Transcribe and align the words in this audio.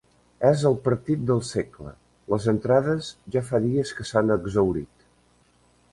És 0.51 0.61
el 0.69 0.77
partit 0.87 1.27
del 1.31 1.43
segle: 1.49 1.93
les 2.35 2.49
entrades 2.55 3.13
ja 3.37 3.45
fa 3.51 3.61
dies 3.67 3.95
que 3.99 4.11
s'han 4.13 4.37
exhaurit. 4.41 5.09